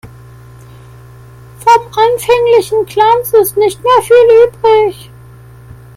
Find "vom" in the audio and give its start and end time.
1.59-1.85